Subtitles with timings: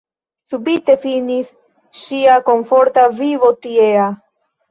[0.51, 1.51] Subite finis
[2.05, 4.09] ŝia komforta vivo tiea.